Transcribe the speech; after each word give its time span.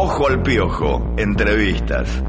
Ojo 0.00 0.28
al 0.28 0.40
Piojo, 0.44 1.16
entrevistas. 1.18 2.22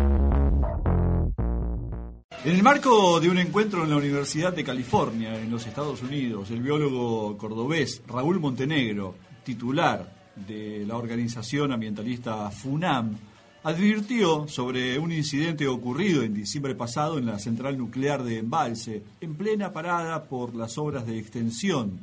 En 2.43 2.55
el 2.55 2.63
marco 2.63 3.19
de 3.19 3.29
un 3.29 3.37
encuentro 3.37 3.83
en 3.83 3.91
la 3.91 3.97
Universidad 3.97 4.51
de 4.53 4.63
California, 4.63 5.39
en 5.39 5.51
los 5.51 5.67
Estados 5.67 6.01
Unidos, 6.01 6.49
el 6.49 6.63
biólogo 6.63 7.37
cordobés 7.37 8.01
Raúl 8.07 8.39
Montenegro, 8.39 9.13
titular 9.43 10.11
de 10.35 10.83
la 10.83 10.97
organización 10.97 11.71
ambientalista 11.71 12.49
FUNAM, 12.49 13.15
advirtió 13.61 14.47
sobre 14.47 14.97
un 14.97 15.11
incidente 15.11 15.67
ocurrido 15.67 16.23
en 16.23 16.33
diciembre 16.33 16.73
pasado 16.73 17.19
en 17.19 17.27
la 17.27 17.37
central 17.37 17.77
nuclear 17.77 18.23
de 18.23 18.39
Embalse, 18.39 19.03
en 19.21 19.35
plena 19.35 19.71
parada 19.71 20.23
por 20.23 20.55
las 20.55 20.75
obras 20.79 21.05
de 21.05 21.19
extensión 21.19 21.99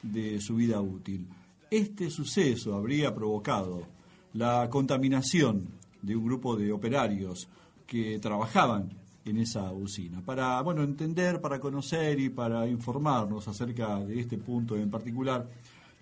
de 0.00 0.40
su 0.40 0.54
vida 0.54 0.80
útil. 0.80 1.26
Este 1.72 2.08
suceso 2.08 2.76
habría 2.76 3.12
provocado 3.12 3.97
la 4.34 4.68
contaminación 4.70 5.66
de 6.02 6.16
un 6.16 6.24
grupo 6.24 6.56
de 6.56 6.72
operarios 6.72 7.48
que 7.86 8.18
trabajaban 8.18 8.90
en 9.24 9.38
esa 9.38 9.72
usina. 9.72 10.22
Para 10.24 10.60
bueno, 10.62 10.82
entender, 10.82 11.40
para 11.40 11.60
conocer 11.60 12.18
y 12.20 12.28
para 12.28 12.66
informarnos 12.66 13.46
acerca 13.48 14.00
de 14.00 14.20
este 14.20 14.38
punto 14.38 14.76
en 14.76 14.90
particular, 14.90 15.46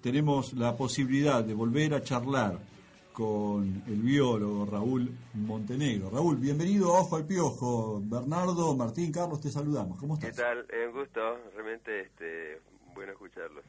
tenemos 0.01 0.53
la 0.53 0.77
posibilidad 0.77 1.43
de 1.43 1.55
volver 1.55 1.95
a 1.95 2.03
charlar 2.03 2.59
con 3.13 3.83
el 3.87 4.03
biólogo 4.03 4.67
Raúl 4.67 5.11
Montenegro. 5.35 6.11
Raúl, 6.11 6.37
bienvenido 6.37 6.95
a 6.95 7.01
Ojo 7.01 7.17
al 7.17 7.25
Piojo. 7.25 8.03
Bernardo, 8.05 8.77
Martín, 8.77 9.11
Carlos, 9.11 9.41
te 9.41 9.51
saludamos. 9.51 9.99
¿Cómo 9.99 10.15
estás? 10.15 10.31
¿Qué 10.31 10.37
tal? 10.37 10.67
un 10.89 11.01
gusto, 11.01 11.21
realmente 11.55 12.03
este, 12.03 12.61
bueno 12.95 13.13
escucharlos. 13.13 13.65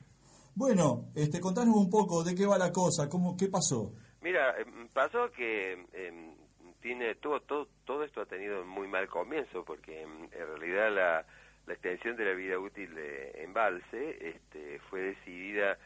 Bueno, 0.54 1.06
este, 1.16 1.40
contanos 1.40 1.76
un 1.76 1.90
poco 1.90 2.24
de 2.24 2.36
qué 2.36 2.46
va 2.46 2.58
la 2.58 2.72
cosa, 2.72 3.08
cómo, 3.08 3.38
qué 3.38 3.48
pasó. 3.48 3.94
Mira, 4.22 4.60
em, 4.60 4.88
pasó 4.90 5.32
que 5.32 5.74
em, 5.94 6.36
tiene 6.82 7.16
todo, 7.16 7.42
todo, 7.42 7.68
todo 7.86 8.04
esto 8.04 8.22
ha 8.22 8.26
tenido 8.26 8.66
muy 8.66 8.88
mal 8.88 9.08
comienzo, 9.08 9.64
porque 9.64 10.02
en, 10.02 10.32
realidad 10.32 10.92
la, 10.92 11.26
la, 11.66 11.74
extensión 11.74 12.16
de 12.16 12.26
la 12.26 12.34
vida 12.34 12.60
útil 12.60 12.94
de 12.96 13.44
Embalse 13.44 14.30
este, 14.30 14.80
fue 14.90 15.02
decidida, 15.02 15.78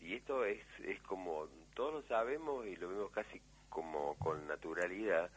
y 0.00 0.14
esto 0.14 0.44
es, 0.44 0.60
es 0.84 1.00
como 1.02 1.48
todos 1.74 1.94
lo 1.94 2.02
sabemos 2.08 2.66
y 2.66 2.76
lo 2.76 2.88
vemos 2.88 3.10
casi 3.10 3.40
como 3.68 4.16
con 4.18 4.46
naturalidad, 4.46 5.30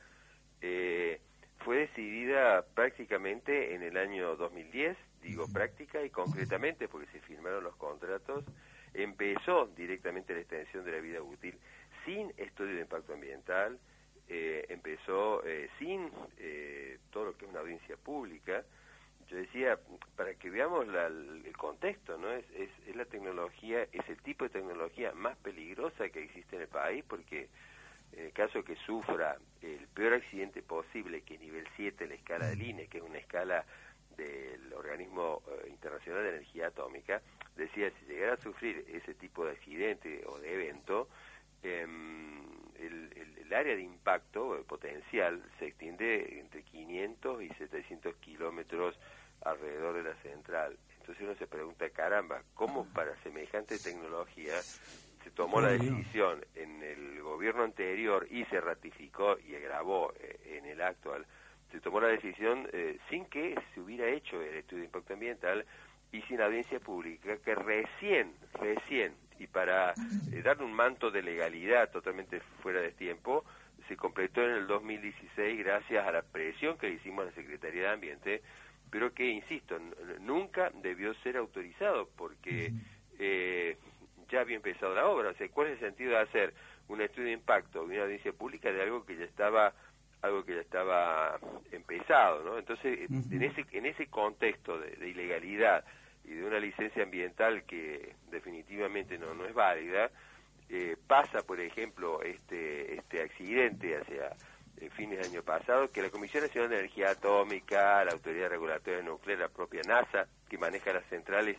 eh, 0.62 1.20
fue 1.60 1.78
decidida 1.78 2.66
prácticamente 2.74 3.76
en 3.76 3.84
el 3.84 3.98
año 3.98 4.36
2010, 4.36 4.98
digo 5.22 5.48
práctica 5.52 6.04
y 6.04 6.10
concretamente 6.10 6.88
porque 6.88 7.08
se 7.12 7.20
firmaron 7.22 7.64
los 7.64 7.76
contratos, 7.78 8.44
empezó 8.94 9.68
directamente 9.68 10.34
la 10.34 10.42
extensión 10.42 10.84
de 10.84 10.92
la 10.92 11.00
vida 11.00 11.22
útil 11.22 11.58
sin 12.06 12.34
estudio 12.38 12.76
de 12.76 12.82
impacto 12.82 13.14
ambiental, 13.14 13.80
eh, 14.28 14.66
empezó 14.70 15.44
eh, 15.46 15.70
sin 15.80 16.10
todo 17.12 17.26
lo 17.26 17.38
que 17.38 17.46
es 17.46 17.52
una 17.52 17.60
audiencia 17.60 17.98
pública, 17.98 18.64
yo 19.30 19.38
decía, 19.38 19.80
para 20.16 20.34
que 20.36 20.50
veamos 20.50 20.88
el 20.88 21.58
contexto, 21.58 22.18
¿no? 22.18 22.32
Es, 22.32 22.46
es, 22.88 22.96
la 22.96 23.06
tecnología, 23.06 23.84
es 23.92 24.08
el 24.10 24.18
tipo 24.22 24.46
de 24.46 24.50
tecnología 24.50 25.12
más 25.14 25.38
peligrosa 25.38 26.10
que 26.10 26.24
existe 26.24 26.56
en 26.56 26.64
el 26.64 26.68
país, 26.68 27.04
porque 27.08 27.50
en 28.14 28.26
el 28.26 28.34
caso 28.34 28.64
que 28.64 28.76
sufra 28.76 29.38
el 29.62 29.88
peor 29.88 30.14
accidente 30.14 30.62
posible, 30.62 31.22
que 31.22 31.38
nivel 31.38 31.68
7 31.76 32.08
la 32.08 32.14
escala 32.16 32.48
del 32.48 32.62
INE, 32.62 32.88
que 32.88 33.00
es 33.00 33.04
una 33.04 33.18
escala 33.18 33.66
del 34.18 34.72
Organismo 34.74 35.42
eh, 35.48 35.70
Internacional 35.70 36.24
de 36.24 36.30
Energía 36.30 36.68
Atómica, 36.68 37.22
decía, 37.56 37.92
si 38.00 38.06
llegara 38.06 38.34
a 38.34 38.38
sufrir 38.38 38.86
ese 38.90 39.16
tipo 39.16 39.46
de 39.46 39.52
accidente 39.52 40.24
o 40.28 40.38
de 40.38 40.54
evento, 40.54 41.10
em, 41.64 42.44
el, 42.76 43.10
el, 43.16 43.54
área 43.54 43.76
de 43.76 43.84
impacto 43.84 44.64
potencial 44.68 45.44
se 45.60 45.68
extiende 45.68 46.40
entre 46.40 46.64
500 46.64 47.44
y 47.44 47.50
700 47.50 48.16
kilómetros 48.16 48.98
alrededor 49.42 49.96
de 49.96 50.04
la 50.10 50.16
central. 50.24 50.78
Entonces 51.00 51.24
uno 51.24 51.36
se 51.36 51.48
pregunta, 51.48 51.90
caramba, 51.90 52.42
¿cómo 52.56 52.86
para 52.94 53.16
semejante 53.18 53.78
tecnología 53.78 54.60
se 55.24 55.32
tomó 55.32 55.62
la 55.62 55.74
decisión 55.74 56.44
en 56.56 56.82
el 56.82 57.22
gobierno 57.22 57.64
anterior 57.64 58.26
y 58.32 58.46
se 58.46 58.60
ratificó 58.60 59.38
y 59.40 59.56
agravó 59.56 60.14
eh, 60.20 60.58
en 60.58 60.66
el 60.66 60.82
actual? 60.82 61.26
Se 61.72 61.80
tomó 61.80 62.00
la 62.00 62.08
decisión 62.08 62.68
eh, 62.72 62.98
sin 63.10 63.26
que 63.26 63.56
se 63.74 63.82
hubiera 63.82 64.08
hecho 64.08 64.42
el 64.42 64.56
estudio 64.56 64.82
de 64.82 64.86
impacto 64.86 65.14
ambiental 65.14 65.66
y 66.12 66.22
sin 66.24 66.40
audiencia 66.42 66.80
pública, 66.80 67.38
que 67.38 67.56
recién, 67.56 68.34
recién, 68.54 69.14
para 69.54 69.94
eh, 70.32 70.42
darle 70.44 70.66
un 70.66 70.74
manto 70.74 71.12
de 71.12 71.22
legalidad 71.22 71.90
totalmente 71.92 72.42
fuera 72.62 72.82
de 72.82 72.92
tiempo, 72.92 73.46
se 73.88 73.96
completó 73.96 74.44
en 74.44 74.52
el 74.52 74.68
2016 74.68 75.60
gracias 75.60 76.06
a 76.06 76.12
la 76.12 76.22
presión 76.22 76.78
que 76.78 76.90
hicimos 76.90 77.24
a 77.24 77.30
la 77.30 77.36
Secretaría 77.36 77.84
de 77.84 77.90
Ambiente 77.90 78.42
pero 78.94 79.12
que, 79.12 79.28
insisto, 79.28 79.76
nunca 80.20 80.72
debió 80.84 81.16
ser 81.24 81.38
autorizado 81.38 82.08
porque 82.16 82.72
eh, 83.18 83.76
ya 84.30 84.42
había 84.42 84.56
empezado 84.56 84.94
la 84.94 85.08
obra. 85.08 85.32
O 85.32 85.34
sea, 85.34 85.50
¿cuál 85.50 85.70
es 85.70 85.74
el 85.74 85.80
sentido 85.80 86.12
de 86.12 86.20
hacer 86.20 86.54
un 86.88 87.02
estudio 87.02 87.30
de 87.30 87.34
impacto 87.34 87.82
y 87.88 87.96
una 87.96 88.04
audiencia 88.04 88.32
pública 88.34 88.72
de 88.72 88.84
algo 88.84 89.04
que 89.04 89.18
ya 89.18 89.26
estaba 89.26 89.74
algo 90.22 90.46
que 90.46 90.54
ya 90.54 90.62
estaba 90.62 91.40
empezado, 91.72 92.44
¿no? 92.44 92.60
Entonces, 92.60 93.10
en 93.10 93.42
ese 93.42 93.66
en 93.72 93.88
ese 93.88 94.06
contexto 94.08 94.80
de, 94.80 95.10
ilegalidad 95.10 95.84
y 96.26 96.34
de 96.34 96.46
una 96.46 96.60
licencia 96.60 97.04
ambiental 97.04 97.64
que 97.64 98.16
definitivamente 98.32 99.18
no 99.18 99.34
no 99.34 99.46
es 99.46 99.54
válida, 99.54 100.10
eh, 100.70 100.96
pasa, 101.08 101.42
por 101.42 101.60
ejemplo, 101.60 102.22
este 102.22 102.96
este 102.96 103.22
accidente 103.22 103.98
hacia 103.98 104.36
en 104.78 104.92
fines 104.92 105.20
del 105.20 105.32
año 105.32 105.44
pasado, 105.44 105.90
que 105.92 106.02
la 106.02 106.10
Comisión 106.10 106.44
Nacional 106.44 106.70
de 106.70 106.80
Energía 106.80 107.12
Atómica, 107.12 108.04
la 108.04 108.12
Autoridad 108.12 108.50
Regulatoria 108.50 109.02
Nuclear, 109.02 109.40
la 109.40 109.50
propia 109.50 109.82
NASA, 109.88 110.28
que 110.50 110.58
maneja 110.58 110.94
las 110.94 111.06
centrales, 111.06 111.58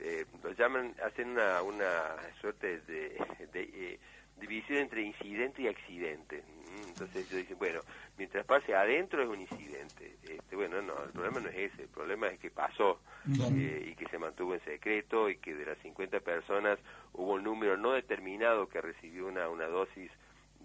eh, 0.00 0.26
lo 0.42 0.52
llaman, 0.52 0.94
hacen 1.04 1.30
una, 1.30 1.62
una 1.62 2.16
suerte 2.40 2.80
de, 2.80 3.16
eh, 3.52 3.98
división 4.36 4.78
entre 4.78 5.02
incidente 5.02 5.62
y 5.62 5.68
accidente. 5.68 6.42
Mm, 6.42 6.88
entonces 6.88 7.16
ellos 7.16 7.42
dicen, 7.42 7.58
bueno, 7.58 7.80
mientras 8.18 8.44
pase 8.46 8.74
adentro 8.74 9.22
es 9.22 9.28
un 9.28 9.40
incidente. 9.40 10.16
Este, 10.22 10.56
bueno, 10.56 10.82
no, 10.82 10.94
el 11.02 11.10
problema 11.10 11.40
no 11.40 11.48
es 11.48 11.72
ese, 11.72 11.82
el 11.82 11.88
problema 11.88 12.28
es 12.28 12.38
que 12.38 12.50
pasó 12.50 13.00
eh, 13.28 13.88
y 13.90 13.94
que 13.94 14.06
se 14.08 14.18
mantuvo 14.18 14.54
en 14.54 14.60
secreto 14.64 15.28
y 15.30 15.38
que 15.38 15.54
de 15.54 15.66
las 15.66 15.78
50 15.78 16.20
personas 16.20 16.78
hubo 17.12 17.34
un 17.34 17.44
número 17.44 17.76
no 17.76 17.92
determinado 17.92 18.68
que 18.68 18.80
recibió 18.80 19.26
una, 19.26 19.48
una 19.48 19.66
dosis 19.66 20.10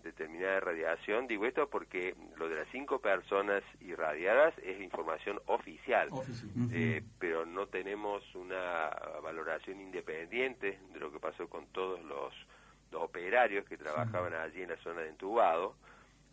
determinada 0.04 0.60
radiación. 0.60 1.28
Digo 1.28 1.46
esto 1.46 1.70
porque 1.70 2.16
lo 2.38 2.50
de 2.50 2.56
las 2.56 2.68
cinco 2.72 3.00
personas 3.00 3.64
irradiadas 3.80 4.54
es 4.60 4.82
información 4.82 5.40
oficial, 5.46 6.10
eh, 6.72 7.02
pero 7.20 7.46
no 7.46 7.68
tenemos 7.68 8.24
una 8.36 8.90
valoración 9.22 9.80
independiente 9.80 10.80
de 10.94 11.00
lo 11.00 11.12
que 11.12 11.20
pasó 11.20 11.48
con 11.48 11.68
todos 11.68 12.04
los, 12.04 12.34
operarios 12.94 13.66
que 13.66 13.78
trabajaban 13.78 14.34
allí 14.34 14.62
en 14.62 14.70
la 14.70 14.78
zona 14.78 15.02
de 15.02 15.10
entubado. 15.10 15.76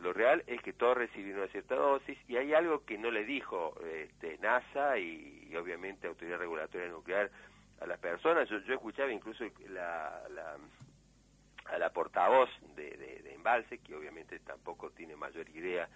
Lo 0.01 0.13
real 0.13 0.45
es 0.47 0.63
que 0.63 0.73
todos 0.73 0.97
recibieron 0.97 1.43
una 1.43 1.51
cierta 1.51 1.75
dosis 1.75 2.19
y 2.29 2.37
hay 2.37 2.55
algo 2.55 2.85
que 2.85 2.99
no 2.99 3.11
le 3.11 3.25
dijo 3.25 3.75
este, 3.83 4.39
NASA 4.39 4.99
y, 4.99 5.55
obviamente 5.57 6.07
Autoridad 6.07 6.39
Regulatoria 6.39 6.89
Nuclear 6.89 7.31
a 7.81 7.87
las 7.87 7.99
personas. 7.99 8.49
Yo, 8.49 8.59
yo 8.61 8.75
escuchaba 8.75 9.11
incluso 9.11 9.45
la, 9.69 10.23
la 10.31 10.57
a 11.71 11.79
la 11.79 11.91
portavoz 11.91 12.49
de, 12.77 12.97
de, 12.97 13.35
Embalse, 13.35 13.79
que 13.79 13.95
obviamente 13.95 14.39
tampoco 14.41 14.91
tiene 14.91 15.17
mayor 15.17 15.49
idea 15.51 15.89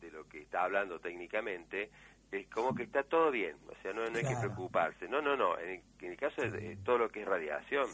de 0.00 0.10
lo 0.10 0.28
que 0.28 0.42
está 0.42 0.64
hablando 0.64 0.98
técnicamente, 0.98 1.90
es 2.30 2.48
como 2.48 2.74
que 2.74 2.82
está 2.82 3.02
todo 3.02 3.30
bien, 3.30 3.56
o 3.68 3.82
sea, 3.82 3.92
no, 3.92 4.04
no 4.04 4.16
hay 4.16 4.24
que 4.24 4.36
preocuparse. 4.40 5.08
No, 5.08 5.20
no, 5.20 5.36
no, 5.36 5.58
en 5.58 5.82
el, 6.00 6.16
caso 6.16 6.42
de, 6.42 6.76
todo 6.84 6.98
lo 6.98 7.08
que 7.10 7.22
es 7.22 7.28
radiación, 7.28 7.86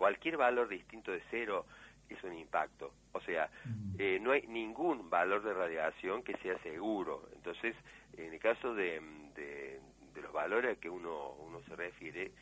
cualquier 0.00 0.38
valor 0.38 0.66
distinto 0.66 1.12
de 1.12 1.20
cero 1.30 1.66
es 2.08 2.24
un 2.24 2.32
impacto. 2.32 2.94
O 3.12 3.20
sea, 3.20 3.50
mm. 3.66 3.96
eh, 3.98 4.18
no 4.18 4.32
hay 4.32 4.46
ningún 4.46 5.10
valor 5.10 5.42
de 5.42 5.52
radiación 5.52 6.22
que 6.22 6.38
sea 6.38 6.56
seguro. 6.62 7.28
Entonces, 7.34 7.76
en 8.16 8.32
el 8.32 8.40
caso 8.40 8.74
de, 8.74 8.98
de, 9.34 9.78
de 10.14 10.22
los 10.22 10.32
valores 10.32 10.74
a 10.74 10.80
que 10.80 10.88
uno, 10.88 11.32
uno 11.40 11.60
se 11.68 11.76
refiere, 11.76 12.32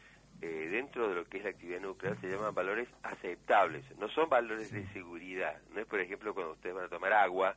eh, 0.41 0.69
dentro 0.71 1.09
de 1.09 1.17
lo 1.17 1.25
que 1.25 1.39
es 1.39 1.45
la 1.45 1.51
actividad 1.51 1.81
nuclear 1.81 2.17
se 2.21 2.29
llaman 2.29 2.55
valores 2.55 2.87
aceptables, 3.03 3.85
no 3.99 4.09
son 4.11 4.29
valores 4.29 4.71
de 4.71 4.87
seguridad. 4.93 5.61
No 5.75 5.81
es, 5.81 5.87
por 5.87 5.99
ejemplo, 5.99 6.33
cuando 6.35 6.53
ustedes 6.53 6.77
van 6.77 6.85
a 6.85 6.89
tomar 6.89 7.13
agua, 7.13 7.57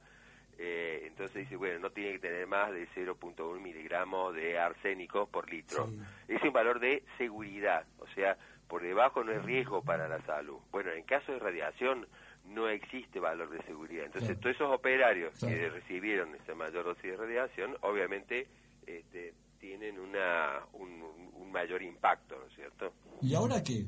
eh, 0.57 1.03
entonces 1.05 1.43
dice, 1.43 1.57
bueno, 1.57 1.77
no 1.77 1.91
tiene 1.91 2.13
que 2.13 2.19
tener 2.19 2.47
más 2.47 2.71
de 2.71 2.87
0.1 2.95 3.59
miligramos 3.59 4.33
de 4.33 4.57
arsénico 4.57 5.27
por 5.27 5.47
litro. 5.47 5.91
Es 6.27 6.41
un 6.41 6.53
valor 6.53 6.79
de 6.79 7.03
seguridad, 7.19 7.85
o 7.99 8.07
sea, 8.15 8.35
por 8.71 8.81
debajo 8.81 9.21
no 9.21 9.33
es 9.33 9.43
riesgo 9.43 9.81
para 9.83 10.07
la 10.07 10.21
salud. 10.21 10.57
Bueno, 10.71 10.91
en 10.93 11.03
caso 11.03 11.33
de 11.33 11.39
radiación 11.39 12.07
no 12.45 12.69
existe 12.69 13.19
valor 13.19 13.49
de 13.49 13.61
seguridad. 13.63 14.05
Entonces, 14.05 14.39
todos 14.39 14.55
esos 14.55 14.73
operarios 14.73 15.37
que 15.37 15.69
recibieron 15.69 16.33
esa 16.35 16.55
mayor 16.55 16.85
dosis 16.85 17.03
de 17.03 17.17
radiación, 17.17 17.75
obviamente, 17.81 18.47
este, 18.87 19.33
tienen 19.59 19.99
una, 19.99 20.61
un, 20.71 21.51
mayor 21.51 21.83
impacto, 21.83 22.37
¿no 22.39 22.45
es 22.45 22.55
cierto? 22.55 22.93
¿Y 23.21 23.35
ahora 23.35 23.61
qué? 23.61 23.83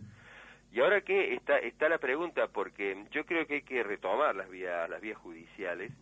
Y 0.74 0.82
ahora 0.82 1.00
que 1.00 1.34
está 1.34 1.60
está 1.60 1.88
la 1.88 1.98
pregunta 1.98 2.48
porque 2.48 3.06
yo 3.12 3.26
creo 3.26 3.48
que 3.48 3.54
hay 3.54 3.62
que 3.62 3.84
retomar 3.84 4.36
las 4.36 4.50
vías 4.50 4.90
las 4.90 5.00
vías 5.00 5.18
judiciales 5.18 5.94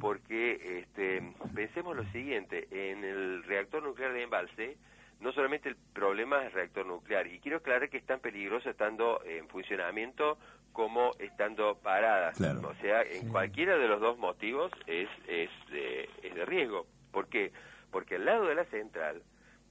porque 0.00 0.80
este 0.80 1.22
pensemos 1.54 1.94
lo 1.94 2.04
siguiente, 2.10 2.66
en 2.72 3.04
el 3.04 3.44
reactor 3.44 3.84
nuclear 3.84 4.12
de 4.12 4.22
embalse 4.24 4.76
no 5.24 5.32
solamente 5.32 5.70
el 5.70 5.76
problema 5.94 6.40
es 6.40 6.48
el 6.48 6.52
reactor 6.52 6.84
nuclear 6.84 7.26
y 7.26 7.40
quiero 7.40 7.56
aclarar 7.56 7.88
que 7.88 7.96
es 7.96 8.04
tan 8.04 8.20
peligroso 8.20 8.68
estando 8.68 9.22
en 9.24 9.48
funcionamiento 9.48 10.36
como 10.74 11.12
estando 11.18 11.78
parada. 11.78 12.32
O 12.68 12.74
sea, 12.74 13.02
en 13.02 13.28
cualquiera 13.30 13.78
de 13.78 13.88
los 13.88 14.00
dos 14.00 14.18
motivos 14.18 14.70
es 14.86 15.08
es 15.26 15.48
de, 15.70 16.10
es 16.22 16.34
de 16.34 16.44
riesgo. 16.44 16.86
¿Por 17.10 17.28
qué? 17.28 17.52
Porque 17.90 18.16
al 18.16 18.26
lado 18.26 18.46
de 18.46 18.54
la 18.54 18.66
central 18.66 19.22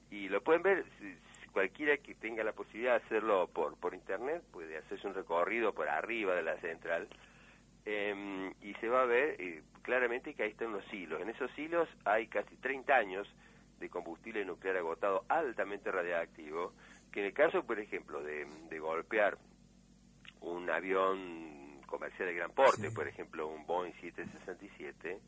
y 0.10 0.28
lo 0.28 0.42
pueden 0.42 0.64
ver 0.64 0.86
cualquiera 1.52 1.98
que 1.98 2.16
tenga 2.16 2.44
la 2.44 2.54
posibilidad 2.54 3.00
de 3.00 3.06
hacerlo 3.06 3.48
por, 3.54 3.78
por 3.78 3.94
internet 3.94 4.42
puede 4.52 4.76
hacerse 4.76 5.06
un 5.06 5.14
recorrido 5.14 5.72
por 5.72 5.88
arriba 5.88 6.34
de 6.34 6.42
la 6.42 6.58
central 6.62 7.08
em, 7.86 8.52
y 8.60 8.74
se 8.82 8.90
va 8.90 9.04
a 9.04 9.06
ver 9.06 9.40
eh, 9.40 9.62
claramente 9.84 10.34
que 10.34 10.42
ahí 10.42 10.50
están 10.50 10.72
los 10.72 10.92
hilos. 10.92 11.22
En 11.22 11.30
esos 11.30 11.56
hilos 11.60 11.88
hay 12.06 12.26
casi 12.26 12.56
30 12.56 12.96
años 12.96 13.28
de 13.80 13.90
combustible 13.90 14.46
nuclear 14.46 14.78
agotado 14.78 15.24
altamente 15.28 15.92
radiactivo, 15.92 16.74
que 17.12 17.20
en 17.22 17.25
el 17.28 17.34
caso, 17.34 17.64
por 17.64 17.80
ejemplo, 17.80 18.24
de, 18.24 18.48
de 18.70 18.80
golpear 18.80 19.38
un 20.42 20.70
avión 20.70 21.81
comercial 21.86 22.28
de 22.28 22.36
gran 22.36 22.52
porte, 22.52 22.92
por 22.92 23.08
ejemplo, 23.08 23.48
un 23.48 23.66
Boeing 23.66 23.94
767, 24.02 25.20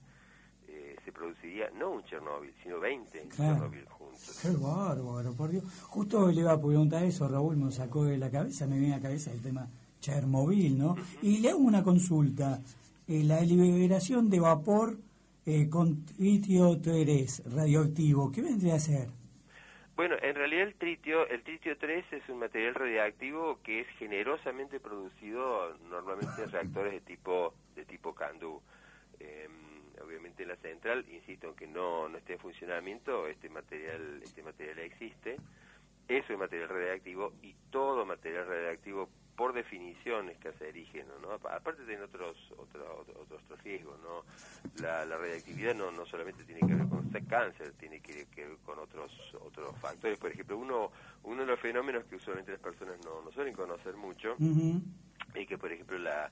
eh, 0.67 0.95
se 1.05 1.11
produciría 1.11 1.69
no 1.77 1.91
un 1.91 2.03
Chernobyl, 2.05 2.51
sino 2.63 2.79
20 2.79 3.29
Chernobyl 3.29 3.85
juntos. 3.85 4.39
Qué 4.41 4.49
bárbaro, 4.49 5.33
por 5.33 5.51
Dios. 5.51 5.63
Justo 5.83 6.31
le 6.31 6.41
iba 6.41 6.53
a 6.53 6.59
preguntar 6.59 7.03
eso, 7.03 7.27
Raúl 7.27 7.55
me 7.57 7.71
sacó 7.71 8.05
de 8.05 8.17
la 8.17 8.31
cabeza, 8.31 8.65
me 8.65 8.79
viene 8.79 8.95
a 8.95 8.97
la 8.97 9.03
cabeza 9.03 9.31
el 9.31 9.41
tema 9.41 9.67
Chernobyl, 9.99 10.77
¿no? 10.77 10.95
Y 11.21 11.37
le 11.37 11.49
hago 11.49 11.59
una 11.59 11.83
consulta. 11.83 12.59
Eh, 13.07 13.23
la 13.23 13.41
liberación 13.41 14.29
de 14.31 14.39
vapor 14.39 14.97
eh, 15.45 15.69
con 15.69 16.05
tritio 16.05 16.79
3 16.81 17.53
radioactivo, 17.53 18.31
¿qué 18.31 18.41
vendría 18.41 18.75
a 18.75 18.79
ser? 18.79 19.07
Bueno, 19.95 20.15
en 20.21 20.35
realidad 20.35 20.67
el 20.67 20.75
tritio, 20.75 21.27
el 21.27 21.43
tritio 21.43 21.77
3 21.77 22.05
es 22.11 22.29
un 22.29 22.39
material 22.39 22.75
radioactivo 22.75 23.59
que 23.63 23.81
es 23.81 23.87
generosamente 23.97 24.79
producido 24.79 25.77
normalmente 25.89 26.43
en 26.43 26.51
reactores 26.51 26.93
de 26.93 27.01
tipo 27.01 27.53
de 27.75 27.85
tipo 27.85 28.13
Candu. 28.13 28.61
Eh, 29.19 29.47
obviamente 30.03 30.45
la 30.45 30.57
central, 30.57 31.05
insisto, 31.09 31.47
aunque 31.47 31.67
no, 31.67 32.09
no 32.09 32.17
esté 32.17 32.33
en 32.33 32.39
funcionamiento, 32.39 33.27
este 33.27 33.49
material, 33.49 34.21
este 34.23 34.43
material 34.43 34.79
existe, 34.79 35.37
eso 36.07 36.33
es 36.33 36.39
material 36.39 36.69
radiactivo 36.69 37.33
y 37.41 37.55
todo 37.71 38.05
material 38.05 38.47
radiactivo 38.47 39.09
por 39.35 39.53
definición 39.53 40.29
es 40.29 40.37
cancerígeno, 40.37 41.19
¿no? 41.21 41.33
Aparte 41.33 41.83
tiene 41.85 42.03
otros 42.03 42.37
otros 42.57 43.07
otros 43.19 43.63
riesgos, 43.63 43.99
¿no? 44.01 44.23
La, 44.81 45.05
la 45.05 45.17
radiactividad 45.17 45.75
no, 45.75 45.91
no 45.91 46.05
solamente 46.05 46.43
tiene 46.43 46.61
que 46.61 46.73
ver 46.73 46.87
con 46.87 47.05
cáncer, 47.23 47.73
tiene 47.79 47.99
que, 48.01 48.25
ver 48.35 48.57
con 48.65 48.79
otros 48.79 49.11
otros 49.41 49.75
factores. 49.79 50.17
Por 50.19 50.31
ejemplo, 50.31 50.57
uno 50.57 50.91
uno 51.23 51.41
de 51.41 51.47
los 51.47 51.59
fenómenos 51.59 52.05
que 52.05 52.15
usualmente 52.15 52.51
las 52.51 52.61
personas 52.61 52.97
no, 53.03 53.21
no 53.21 53.31
suelen 53.31 53.53
conocer 53.53 53.95
mucho 53.95 54.35
es 55.33 55.47
que, 55.47 55.57
por 55.57 55.71
ejemplo, 55.71 55.97
la 55.97 56.31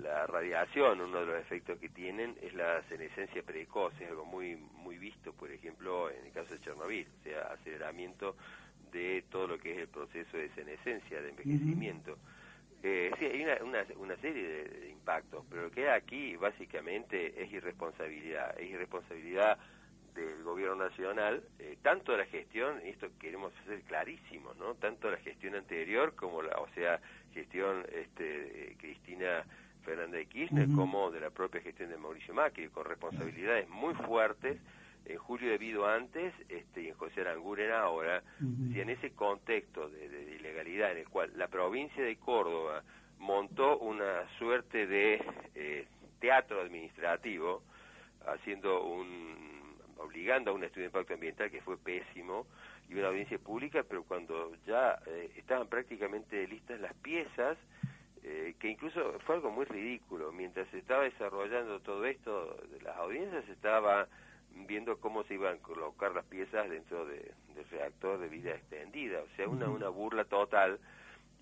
la 0.00 0.26
radiación, 0.26 1.00
uno 1.00 1.20
de 1.20 1.26
los 1.26 1.40
efectos 1.40 1.78
que 1.78 1.88
tienen 1.88 2.36
es 2.42 2.54
la 2.54 2.82
senescencia 2.88 3.42
precoz, 3.42 3.92
es 4.00 4.08
algo 4.08 4.24
muy 4.24 4.56
muy 4.56 4.98
visto, 4.98 5.32
por 5.32 5.50
ejemplo, 5.50 6.10
en 6.10 6.26
el 6.26 6.32
caso 6.32 6.54
de 6.54 6.60
Chernobyl, 6.60 7.06
o 7.20 7.22
sea, 7.22 7.42
aceleramiento 7.52 8.36
de 8.92 9.24
todo 9.30 9.46
lo 9.46 9.58
que 9.58 9.72
es 9.72 9.78
el 9.78 9.88
proceso 9.88 10.36
de 10.36 10.48
senescencia, 10.50 11.20
de 11.20 11.30
envejecimiento. 11.30 12.18
Eh, 12.82 13.10
sí, 13.18 13.24
hay 13.24 13.42
una, 13.42 13.84
una, 13.96 14.16
serie 14.16 14.64
de, 14.64 14.90
impactos, 14.90 15.44
pero 15.50 15.62
lo 15.62 15.70
que 15.70 15.88
hay 15.88 15.98
aquí 15.98 16.36
básicamente 16.36 17.42
es 17.42 17.50
irresponsabilidad, 17.52 18.58
es 18.58 18.70
irresponsabilidad 18.70 19.58
del 20.14 20.42
gobierno 20.44 20.76
nacional, 20.76 21.42
eh, 21.58 21.76
tanto 21.82 22.12
de 22.12 22.18
la 22.18 22.26
gestión, 22.26 22.80
y 22.84 22.90
esto 22.90 23.08
queremos 23.18 23.52
hacer 23.62 23.80
clarísimo, 23.82 24.54
¿no? 24.54 24.74
Tanto 24.74 25.10
la 25.10 25.16
gestión 25.18 25.56
anterior 25.56 26.14
como 26.14 26.42
la, 26.42 26.56
o 26.58 26.68
sea, 26.74 27.00
gestión 27.34 27.84
este, 27.92 28.76
Cristina 28.78 29.44
Fernández 29.84 30.20
de 30.20 30.26
Kirchner, 30.26 30.68
como 30.74 31.10
de 31.10 31.20
la 31.20 31.30
propia 31.30 31.60
gestión 31.60 31.90
de 31.90 31.96
Mauricio 31.96 32.34
Macri, 32.34 32.68
con 32.68 32.84
responsabilidades 32.84 33.68
muy 33.68 33.94
fuertes 33.94 34.58
en 35.08 35.18
Julio 35.18 35.50
debido 35.50 35.86
antes 35.86 36.34
este, 36.48 36.82
y 36.82 36.88
en 36.88 36.94
José 36.94 37.22
Aranguren 37.22 37.72
ahora, 37.72 38.22
si 38.72 38.80
en 38.80 38.90
ese 38.90 39.12
contexto 39.12 39.88
de, 39.88 40.36
ilegalidad 40.38 40.92
en 40.92 40.98
el 40.98 41.08
cual 41.08 41.32
la 41.36 41.48
provincia 41.48 42.02
de 42.04 42.16
Córdoba 42.16 42.82
montó 43.18 43.78
una 43.78 44.28
suerte 44.38 44.86
de 44.86 45.22
eh, 45.54 45.86
teatro 46.20 46.60
administrativo, 46.60 47.62
haciendo 48.26 48.84
un 48.84 49.48
obligando 49.98 50.50
a 50.50 50.54
un 50.54 50.62
estudio 50.62 50.84
de 50.84 50.90
impacto 50.90 51.14
ambiental 51.14 51.50
que 51.50 51.60
fue 51.60 51.76
pésimo 51.76 52.46
y 52.88 52.94
una 52.94 53.08
audiencia 53.08 53.38
pública, 53.38 53.84
pero 53.86 54.04
cuando 54.04 54.54
ya 54.66 54.98
eh, 55.06 55.32
estaban 55.36 55.68
prácticamente 55.68 56.46
listas 56.46 56.80
las 56.80 56.94
piezas, 56.94 57.58
eh, 58.22 58.54
que 58.58 58.68
incluso 58.68 59.18
fue 59.20 59.36
algo 59.36 59.50
muy 59.50 59.64
ridículo, 59.64 60.32
mientras 60.32 60.68
se 60.68 60.78
estaba 60.78 61.04
desarrollando 61.04 61.80
todo 61.80 62.04
esto 62.06 62.56
de 62.70 62.80
las 62.82 62.96
audiencias, 62.96 63.48
estaba 63.48 64.06
viendo 64.66 64.98
cómo 64.98 65.24
se 65.24 65.34
iban 65.34 65.56
a 65.56 65.58
colocar 65.58 66.14
las 66.14 66.24
piezas 66.24 66.68
dentro 66.68 67.06
de, 67.06 67.32
del 67.54 67.68
reactor 67.70 68.18
de 68.18 68.28
vida 68.28 68.50
extendida, 68.50 69.20
o 69.20 69.36
sea, 69.36 69.48
una, 69.48 69.68
una 69.68 69.88
burla 69.88 70.24
total. 70.24 70.78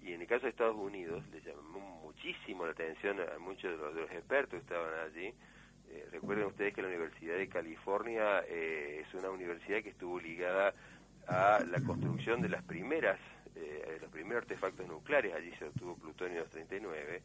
Y 0.02 0.12
en 0.12 0.20
el 0.20 0.26
caso 0.26 0.44
de 0.44 0.50
Estados 0.50 0.76
Unidos, 0.76 1.24
le 1.32 1.40
llamó 1.40 1.80
muchísimo 2.02 2.64
la 2.64 2.72
atención 2.72 3.18
a 3.20 3.38
muchos 3.38 3.72
de 3.72 4.00
los, 4.00 4.10
expertos 4.10 4.50
que 4.50 4.56
estaban 4.58 4.92
allí. 5.00 5.32
Eh, 5.88 6.08
recuerden 6.12 6.46
ustedes 6.46 6.74
que 6.74 6.82
la 6.82 6.88
Universidad 6.88 7.36
de 7.36 7.48
California 7.48 8.44
eh, 8.48 9.04
es 9.06 9.14
una 9.14 9.30
universidad 9.30 9.82
que 9.82 9.90
estuvo 9.90 10.18
ligada 10.18 10.74
a 11.28 11.60
la 11.68 11.80
construcción 11.80 12.40
de 12.40 12.48
las 12.48 12.62
primeras, 12.62 13.18
eh, 13.56 13.98
los 14.00 14.10
primeros 14.10 14.42
artefactos 14.42 14.86
nucleares, 14.86 15.34
allí 15.34 15.52
se 15.58 15.66
obtuvo 15.66 15.96
plutonio 15.96 16.40
239, 16.44 17.22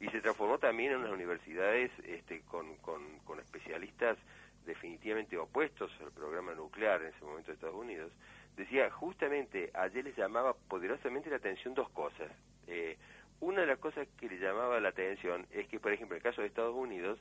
y 0.00 0.08
se 0.08 0.20
transformó 0.20 0.58
también 0.58 0.92
en 0.92 0.98
unas 0.98 1.12
universidades 1.12 1.90
este, 2.04 2.40
con, 2.42 2.76
con, 2.76 3.02
con 3.24 3.40
especialistas 3.40 4.16
definitivamente 4.70 5.36
opuestos 5.36 5.90
al 6.00 6.12
programa 6.12 6.54
nuclear 6.54 7.02
en 7.02 7.08
ese 7.08 7.24
momento 7.24 7.48
de 7.48 7.54
Estados 7.54 7.76
Unidos, 7.76 8.12
decía 8.56 8.90
justamente 8.90 9.70
ayer 9.74 10.04
les 10.04 10.16
llamaba 10.16 10.54
poderosamente 10.68 11.30
la 11.30 11.36
atención 11.36 11.74
dos 11.74 11.90
cosas. 11.90 12.30
Eh, 12.66 12.96
una 13.40 13.62
de 13.62 13.66
las 13.66 13.78
cosas 13.78 14.06
que 14.18 14.28
le 14.28 14.38
llamaba 14.38 14.80
la 14.80 14.90
atención 14.90 15.46
es 15.50 15.66
que, 15.68 15.80
por 15.80 15.92
ejemplo, 15.92 16.16
en 16.16 16.18
el 16.18 16.22
caso 16.22 16.42
de 16.42 16.48
Estados 16.48 16.74
Unidos, 16.74 17.18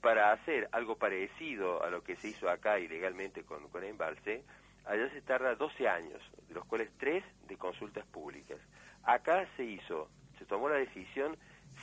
para 0.00 0.32
hacer 0.32 0.68
algo 0.72 0.96
parecido 0.96 1.82
a 1.84 1.90
lo 1.90 2.02
que 2.02 2.16
se 2.16 2.28
hizo 2.28 2.48
acá 2.48 2.78
ilegalmente 2.80 3.44
con, 3.44 3.68
con 3.68 3.84
Embalse, 3.84 4.42
allá 4.84 5.08
se 5.10 5.22
tarda 5.22 5.54
12 5.54 5.88
años, 5.88 6.20
de 6.48 6.54
los 6.54 6.64
cuales 6.64 6.90
3 6.98 7.24
de 7.46 7.56
consultas 7.56 8.04
públicas. 8.06 8.58
Acá 9.04 9.46
se 9.56 9.64
hizo, 9.64 10.08
se 10.38 10.44
tomó 10.44 10.68
la 10.68 10.76
decisión 10.76 11.36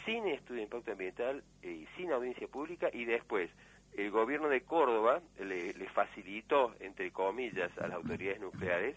sin 0.05 0.27
estudio 0.27 0.57
de 0.57 0.63
impacto 0.63 0.91
ambiental 0.91 1.43
y 1.63 1.88
sin 1.95 2.12
audiencia 2.12 2.48
pública 2.48 2.89
y 2.91 3.05
después 3.05 3.50
el 3.96 4.12
gobierno 4.12 4.50
de 4.50 4.62
Córdoba 4.62 5.22
le, 5.39 5.74
facilitó, 5.89 6.75
entre 6.79 7.12
comillas, 7.12 7.72
a 7.77 7.88
las 7.88 7.98
autoridades 7.98 8.39
nucleares 8.39 8.96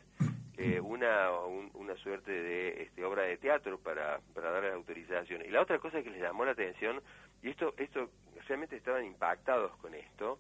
eh, 0.57 0.81
una, 0.81 1.31
una 1.75 1.97
suerte 1.97 2.31
de 2.31 2.83
este, 2.83 3.05
obra 3.05 3.23
de 3.23 3.37
teatro 3.39 3.79
para, 3.79 4.21
para 4.35 4.51
dar 4.51 4.65
la 4.65 4.75
autorización. 4.75 5.43
Y 5.45 5.51
la 5.51 5.63
otra 5.63 5.79
cosa 5.79 6.03
que 6.03 6.11
les 6.11 6.21
llamó 6.21 6.45
la 6.45 6.53
atención, 6.53 7.01
y 7.43 7.51
esto, 7.51 7.75
esto 7.79 8.11
realmente 8.47 8.77
estaban 8.77 9.05
impactados 9.05 9.75
con 9.79 9.95
esto, 9.95 10.39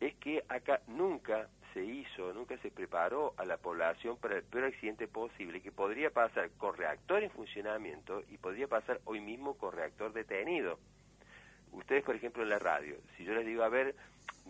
es 0.00 0.14
que 0.16 0.44
acá 0.48 0.80
nunca 0.86 1.48
se 1.72 1.84
hizo, 1.84 2.32
nunca 2.32 2.56
se 2.58 2.70
preparó 2.70 3.34
a 3.36 3.44
la 3.44 3.56
población 3.56 4.16
para 4.16 4.36
el 4.36 4.44
peor 4.44 4.64
accidente 4.64 5.08
posible 5.08 5.60
que 5.60 5.72
podría 5.72 6.10
pasar 6.10 6.50
con 6.58 6.76
reactor 6.76 7.22
en 7.22 7.30
funcionamiento 7.30 8.22
y 8.30 8.38
podría 8.38 8.68
pasar 8.68 9.00
hoy 9.04 9.20
mismo 9.20 9.54
con 9.54 9.72
reactor 9.72 10.12
detenido 10.12 10.78
ustedes, 11.74 12.02
por 12.02 12.16
ejemplo, 12.16 12.42
en 12.42 12.48
la 12.48 12.58
radio, 12.58 12.96
si 13.16 13.24
yo 13.24 13.34
les 13.34 13.46
digo, 13.46 13.62
a 13.62 13.68
ver, 13.68 13.94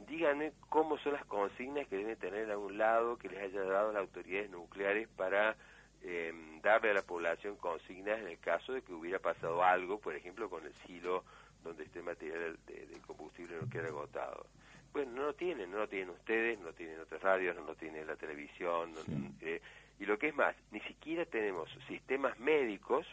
díganme 0.08 0.52
cómo 0.68 0.98
son 0.98 1.14
las 1.14 1.24
consignas 1.24 1.86
que 1.88 1.96
deben 1.96 2.16
tener 2.16 2.50
a 2.50 2.58
un 2.58 2.78
lado 2.78 3.16
que 3.16 3.28
les 3.28 3.42
haya 3.42 3.62
dado 3.62 3.92
las 3.92 4.00
autoridades 4.00 4.50
nucleares 4.50 5.08
para 5.16 5.56
em, 6.02 6.60
darle 6.60 6.90
a 6.90 6.94
la 6.94 7.02
población 7.02 7.56
consignas 7.56 8.20
en 8.20 8.28
el 8.28 8.38
caso 8.38 8.72
de 8.72 8.82
que 8.82 8.92
hubiera 8.92 9.18
pasado 9.18 9.62
algo, 9.62 9.98
por 9.98 10.14
ejemplo, 10.14 10.48
con 10.48 10.64
el 10.64 10.74
silo 10.86 11.24
donde 11.62 11.84
esté 11.84 12.02
material 12.02 12.58
de, 12.66 13.00
combustible 13.06 13.56
nuclear 13.56 13.86
agotado. 13.86 14.46
Bueno, 14.92 15.12
no 15.12 15.22
lo 15.22 15.34
tienen, 15.34 15.70
no 15.70 15.78
lo 15.78 15.88
tienen 15.88 16.10
ustedes, 16.10 16.58
no 16.58 16.66
lo 16.66 16.72
tienen 16.74 17.00
otras 17.00 17.20
radios, 17.22 17.56
no 17.56 17.64
lo 17.64 17.74
tiene 17.74 18.04
la 18.04 18.16
televisión, 18.16 18.92
eh, 19.40 19.60
y 19.98 20.06
lo 20.06 20.18
que 20.18 20.28
es 20.28 20.36
más, 20.36 20.54
ni 20.70 20.80
siquiera 20.80 21.24
tenemos 21.24 21.68
sistemas 21.88 22.38
médicos 22.38 23.06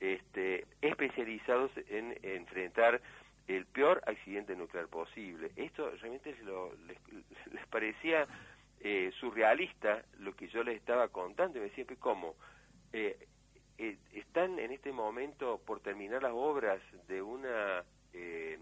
este, 0.00 0.66
especializados 0.80 1.70
en, 1.88 2.18
enfrentar 2.22 3.00
el 3.46 3.66
peor 3.66 4.02
accidente 4.06 4.56
nuclear 4.56 4.88
posible. 4.88 5.50
Esto 5.56 5.90
realmente 6.00 6.34
les, 6.86 7.66
parecía 7.68 8.26
eh, 8.80 9.12
surrealista 9.20 10.02
lo 10.18 10.34
que 10.34 10.48
yo 10.48 10.62
les 10.62 10.76
estaba 10.76 11.08
contando 11.08 11.58
y 11.58 11.62
me 11.62 11.68
decía, 11.68 11.84
¿cómo? 11.98 12.34
Eh, 12.92 13.16
eh, 13.76 13.98
están 14.12 14.58
en 14.58 14.70
este 14.70 14.92
momento 14.92 15.60
por 15.66 15.80
terminar 15.80 16.22
las 16.22 16.32
obras 16.32 16.80
de 17.08 17.20
una 17.20 17.82
eh, 18.12 18.58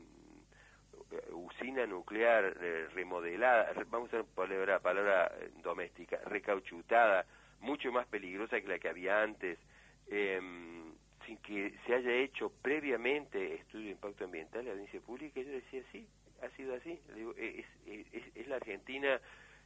usina 1.33 1.87
nuclear 1.87 2.57
eh, 2.61 2.89
remodelada, 2.95 3.73
vamos 3.91 4.13
a 4.13 4.17
usar 4.17 4.35
palabra, 4.35 4.81
palabra 4.81 5.31
doméstica, 5.63 6.19
recauchutada, 6.25 7.27
mucho 7.61 7.93
más 7.93 8.07
peligrosa 8.07 8.61
que 8.61 8.69
la 8.69 8.79
que 8.79 8.89
había 8.89 9.23
antes, 9.23 9.59
em, 10.09 10.82
que 11.39 11.75
se 11.87 11.95
haya 11.95 12.13
hecho 12.13 12.51
previamente 12.63 13.55
estudio 13.55 13.87
de 13.87 13.93
impacto 13.93 14.25
ambiental, 14.25 14.65
la 14.65 14.73
audiencia 14.73 15.01
pública, 15.01 15.41
yo 15.41 15.51
decía, 15.51 15.83
sí, 15.93 16.07
ha 16.43 16.49
sido 16.57 16.75
así. 16.75 16.99
es, 17.37 17.67
es, 17.87 18.37
es, 18.37 18.47
la 18.49 18.57
Argentina 18.57 19.21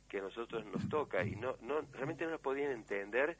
que 0.08 0.18
a 0.18 0.22
nosotros 0.22 0.64
nos 0.66 0.88
toca 0.88 1.24
y 1.24 1.36
no, 1.36 1.56
no 1.62 1.82
realmente 1.92 2.26
no 2.26 2.38
podían 2.38 2.70
entender 2.70 3.36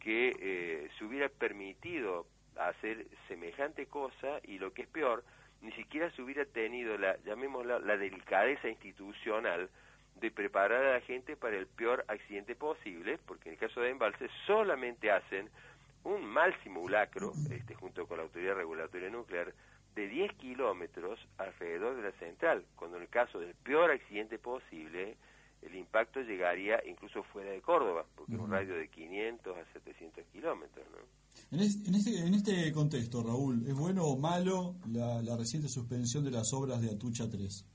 que 0.00 0.36
eh, 0.38 0.90
se 0.98 1.04
hubiera 1.04 1.28
permitido 1.28 2.26
hacer 2.56 3.06
semejante 3.28 3.86
cosa 3.86 4.40
y 4.42 4.58
lo 4.58 4.72
que 4.72 4.82
es 4.82 4.88
peor, 4.88 5.24
ni 5.62 5.72
siquiera 5.72 6.10
se 6.10 6.22
hubiera 6.22 6.44
tenido 6.44 6.98
la, 6.98 7.16
llamémosla, 7.22 7.78
la 7.78 7.96
delicadeza 7.96 8.68
institucional 8.68 9.70
de 10.16 10.30
preparar 10.30 10.84
a 10.84 10.92
la 10.94 11.00
gente 11.00 11.36
para 11.36 11.56
el 11.56 11.66
peor 11.66 12.04
accidente 12.08 12.54
posible, 12.54 13.18
porque 13.26 13.48
en 13.48 13.54
el 13.54 13.60
caso 13.60 13.80
de 13.80 13.90
embalse 13.90 14.28
solamente 14.46 15.10
hacen 15.10 15.48
un 16.04 16.24
mal 16.24 16.54
simulacro, 16.62 17.32
este, 17.50 17.74
junto 17.74 18.06
con 18.06 18.18
la 18.18 18.24
Autoridad 18.24 18.54
Regulatoria 18.54 19.10
Nuclear, 19.10 19.54
de 19.94 20.08
10 20.08 20.32
kilómetros 20.34 21.18
alrededor 21.38 21.96
de 21.96 22.02
la 22.02 22.12
central, 22.12 22.64
cuando 22.76 22.96
en 22.96 23.04
el 23.04 23.08
caso 23.08 23.38
del 23.38 23.54
peor 23.54 23.90
accidente 23.90 24.38
posible, 24.38 25.16
el 25.62 25.74
impacto 25.76 26.20
llegaría 26.20 26.82
incluso 26.88 27.22
fuera 27.24 27.50
de 27.50 27.60
Córdoba, 27.60 28.04
porque 28.16 28.34
es 28.34 28.40
un 28.40 28.50
radio 28.50 28.74
de 28.74 28.88
500 28.88 29.56
a 29.56 29.72
700 29.72 30.24
kilómetros. 30.32 30.86
En, 31.50 31.60
este, 31.60 32.18
en 32.18 32.34
este 32.34 32.72
contexto, 32.72 33.22
Raúl, 33.22 33.66
¿es 33.66 33.74
bueno 33.74 34.04
o 34.04 34.18
malo 34.18 34.74
la, 34.90 35.36
reciente 35.36 35.68
suspensión 35.68 36.24
de 36.24 36.30
las 36.30 36.52
obras 36.52 36.80
de 36.80 36.90
Atucha 36.90 37.28
3? 37.28 37.66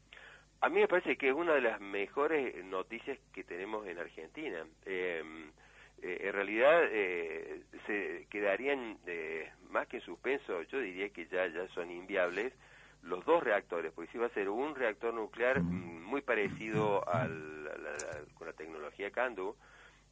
A 0.61 0.69
mí 0.69 0.79
me 0.79 0.87
parece 0.87 1.15
que 1.15 1.29
es 1.29 1.35
una 1.35 1.53
de 1.53 1.61
las 1.61 1.79
mejores 1.79 2.65
noticias 2.65 3.19
que 3.31 3.43
tenemos 3.43 3.87
en 3.87 3.99
Argentina. 3.99 4.65
Em, 4.85 5.51
eh, 6.01 6.21
en 6.21 6.33
realidad 6.33 6.83
eh, 6.91 7.61
se 7.85 8.27
quedarían 8.29 8.97
eh, 9.05 9.51
más 9.69 9.87
que 9.87 9.97
en 9.97 10.03
suspenso, 10.03 10.61
yo 10.63 10.79
diría 10.79 11.09
que 11.09 11.25
ya, 11.27 11.47
ya 11.47 11.67
son 11.69 11.91
inviables 11.91 12.53
los 13.03 13.25
dos 13.25 13.43
reactores, 13.43 13.91
porque 13.93 14.11
si 14.11 14.17
va 14.17 14.27
a 14.27 14.29
ser 14.29 14.49
un 14.49 14.75
reactor 14.75 15.13
nuclear 15.13 15.61
mm, 15.61 16.03
muy 16.03 16.21
parecido 16.21 17.07
al, 17.07 17.69
con 18.35 18.47
la 18.47 18.53
tecnología 18.53 19.11
CANDU 19.11 19.55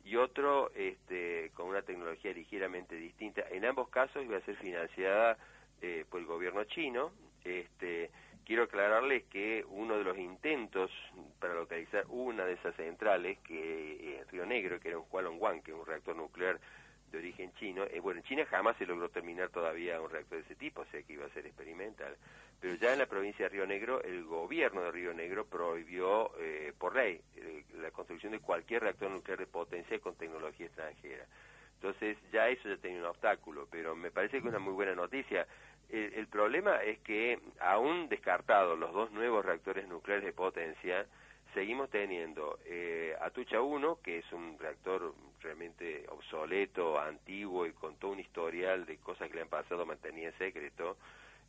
y 0.05 0.15
otro 0.17 0.71
este, 0.75 1.51
con 1.55 1.67
una 1.67 1.81
tecnología 1.81 2.31
ligeramente 2.31 2.95
distinta. 2.95 3.43
En 3.49 3.65
ambos 3.65 3.89
casos 3.89 4.23
iba 4.23 4.37
a 4.37 4.41
ser 4.41 4.55
financiada 4.57 5.37
eh, 5.81 6.05
por 6.09 6.19
el 6.19 6.27
gobierno 6.27 6.63
chino. 6.65 7.11
Este, 7.43 8.11
quiero 8.45 8.63
aclararles 8.63 9.23
que 9.25 9.65
uno 9.67 9.97
de 9.97 10.03
los 10.03 10.17
intentos 10.17 10.91
para 11.39 11.55
localizar 11.55 12.05
una 12.09 12.45
de 12.45 12.53
esas 12.53 12.75
centrales, 12.75 13.39
que 13.39 14.19
es 14.19 14.31
Río 14.31 14.45
Negro, 14.45 14.79
que 14.79 14.89
era 14.89 14.99
un 14.99 15.05
Hualongwan, 15.09 15.61
que 15.61 15.71
es 15.71 15.77
un 15.77 15.85
reactor 15.85 16.15
nuclear 16.15 16.59
de 17.11 17.17
origen 17.17 17.53
chino. 17.55 17.83
Eh, 17.85 17.99
bueno, 17.99 18.19
en 18.19 18.25
China 18.25 18.45
jamás 18.45 18.77
se 18.77 18.85
logró 18.85 19.09
terminar 19.09 19.49
todavía 19.49 19.99
un 19.99 20.09
reactor 20.09 20.37
de 20.37 20.45
ese 20.45 20.55
tipo, 20.55 20.81
o 20.81 20.85
sea 20.85 21.01
que 21.03 21.13
iba 21.13 21.25
a 21.25 21.29
ser 21.29 21.45
experimental. 21.45 22.15
Pero 22.61 22.75
ya 22.75 22.93
en 22.93 22.99
la 22.99 23.05
provincia 23.05 23.45
de 23.45 23.49
Río 23.49 23.65
Negro, 23.65 24.01
el 24.01 24.23
gobierno 24.23 24.81
de 24.83 24.91
Río 24.91 25.13
Negro 25.13 25.45
prohibió 25.45 26.31
eh, 26.39 26.73
por 26.77 26.95
ley 26.95 27.21
eh, 27.35 27.63
la 27.81 27.91
construcción 27.91 28.31
de 28.31 28.39
cualquier 28.39 28.83
reactor 28.83 29.11
nuclear 29.11 29.39
de 29.39 29.47
potencia 29.47 29.99
con 29.99 30.15
tecnología 30.15 30.67
extranjera. 30.67 31.25
Entonces 31.75 32.17
ya 32.31 32.47
eso 32.47 32.69
ya 32.69 32.77
tenía 32.77 32.99
un 32.99 33.05
obstáculo, 33.05 33.67
pero 33.69 33.95
me 33.95 34.09
parece 34.09 34.33
que 34.33 34.37
es 34.39 34.45
una 34.45 34.59
muy 34.59 34.73
buena 34.73 34.95
noticia. 34.95 35.45
El, 35.89 36.27
problema 36.27 36.83
es 36.83 36.99
que 36.99 37.39
aún 37.59 38.09
descartados 38.09 38.77
los 38.77 38.91
dos 38.93 39.11
nuevos 39.11 39.45
reactores 39.45 39.87
nucleares 39.87 40.25
de 40.25 40.33
potencia, 40.33 41.05
seguimos 41.53 41.89
teniendo 41.89 42.59
eh, 42.65 43.15
Atucha 43.21 43.61
1, 43.61 43.99
que 44.03 44.17
es 44.19 44.31
un 44.33 44.57
reactor 44.59 45.13
realmente 45.41 46.05
obsoleto, 46.09 46.99
antiguo 46.99 47.65
y 47.65 47.71
con 47.71 47.95
todo 47.95 48.11
un 48.11 48.19
historial 48.19 48.85
de 48.85 48.97
cosas 48.97 49.29
que 49.29 49.35
le 49.35 49.43
han 49.43 49.49
pasado 49.49 49.85
mantenía 49.85 50.29
en 50.29 50.37
secreto. 50.37 50.97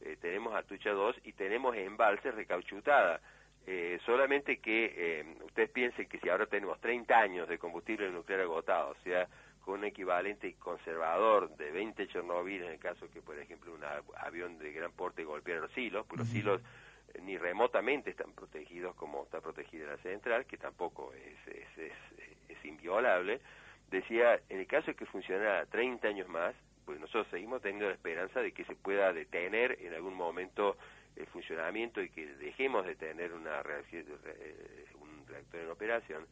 Eh, 0.02 0.16
tenemos 0.21 0.55
Atucha 0.55 0.90
2 0.90 1.16
y 1.25 1.33
tenemos 1.33 1.75
embalse 1.76 2.31
recauchutada. 2.31 3.21
Eh, 3.66 3.99
solamente 4.07 4.59
que 4.59 4.95
eh, 4.97 5.25
ustedes 5.45 5.71
piensen 5.71 6.09
que 6.09 6.21
si 6.21 6.28
ahora 6.28 6.47
tenemos 6.47 6.81
30 6.81 7.19
años 7.19 7.49
de 7.49 7.59
combustible 7.59 8.09
nuclear 8.11 8.43
agotado, 8.43 8.90
o 8.90 9.02
sea, 9.02 9.26
con 9.67 9.81
un 9.81 9.85
equivalente 9.85 10.55
conservador 10.61 11.51
de 11.57 11.73
20 11.73 12.07
Chernobyl, 12.07 12.63
en 12.63 12.71
el 12.71 12.79
caso 12.79 13.11
que, 13.11 13.21
por 13.21 13.37
ejemplo, 13.37 13.75
un 13.75 13.83
avión 14.17 14.59
de 14.59 14.73
gran 14.73 14.93
porte 14.93 15.25
golpeara 15.25 15.61
los 15.61 15.77
hilos, 15.77 16.07
pues 16.07 16.21
los 16.21 16.33
hilos 16.33 16.63
ni 17.21 17.37
remotamente 17.37 18.11
están 18.11 18.33
protegidos 18.33 18.95
como 18.95 19.25
está 19.25 19.41
protegida 19.41 19.91
la 19.91 19.97
central, 19.97 20.47
que 20.47 20.57
tampoco 20.57 21.13
es, 21.15 21.49
es, 21.49 21.93
es, 22.49 22.65
inviolable. 22.65 23.41
Decía, 23.91 24.41
en 24.49 24.61
el 24.61 24.69
caso 24.69 24.87
de 24.87 24.95
que 24.95 25.07
funcionara 25.07 25.67
30 25.67 26.07
años 26.07 26.29
más, 26.29 26.55
pues 26.85 27.01
nosotros 27.01 27.27
seguimos 27.33 27.61
teniendo 27.61 27.89
la 27.89 27.95
esperanza 27.95 28.41
de 28.41 28.53
que 28.53 28.65
se 28.65 28.77
pueda 28.77 29.13
detener 29.13 29.79
en 29.81 29.95
algún 29.95 30.15
momento 30.15 30.77
el 31.17 31.27
funcionamiento 31.27 32.01
y 32.01 32.11
que 32.11 32.25
dejemos 32.37 32.87
de 32.87 32.95
tener 32.95 33.33
una 33.33 33.63
eh, 33.63 34.87
un 35.01 35.27
reactor 35.27 35.61
en 35.61 35.71
operación, 35.71 36.27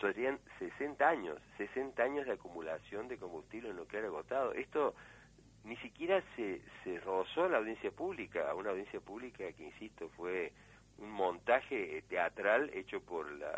serían 0.00 0.38
60 0.58 1.08
años, 1.08 1.38
60 1.58 2.02
años 2.02 2.26
de 2.26 2.32
acumulación 2.32 3.08
de 3.08 3.18
combustible 3.18 3.72
nuclear 3.72 4.04
agotado. 4.04 4.52
Esto 4.52 4.94
ni 5.64 5.76
siquiera 5.78 6.22
se, 6.36 6.60
se 6.84 7.00
rozó 7.00 7.48
la 7.48 7.58
audiencia 7.58 7.90
pública, 7.90 8.54
una 8.54 8.70
audiencia 8.70 9.00
pública 9.00 9.44
que, 9.52 9.64
insisto, 9.64 10.08
fue 10.16 10.52
un 10.98 11.10
montaje 11.10 12.02
teatral 12.08 12.70
hecho 12.72 13.00
por 13.00 13.30
la, 13.32 13.50